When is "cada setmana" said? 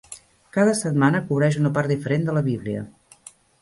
0.57-1.21